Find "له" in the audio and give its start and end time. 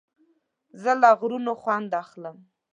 1.01-1.09